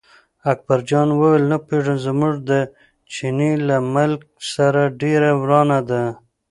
اکبرجان 0.53 1.07
وویل 1.13 1.43
نه 1.51 1.57
پوهېږم، 1.65 1.97
زموږ 2.07 2.33
د 2.49 2.51
چیني 3.13 3.51
له 3.67 3.77
ملک 3.95 4.21
سره 4.53 4.81
ډېره 5.01 5.31
ورانه 5.41 5.79
ده. 5.89 6.03